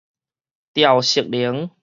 [0.73, 1.69] 潮汐能